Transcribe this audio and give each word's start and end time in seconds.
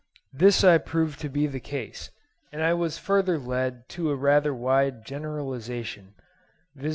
This 0.33 0.63
I 0.63 0.79
proved 0.79 1.19
to 1.19 1.29
be 1.29 1.45
the 1.45 1.59
case; 1.59 2.09
and 2.51 2.63
I 2.63 2.73
was 2.73 2.97
further 2.97 3.37
led 3.37 3.87
to 3.89 4.09
a 4.09 4.15
rather 4.15 4.51
wide 4.51 5.05
generalisation, 5.05 6.15
viz. 6.73 6.89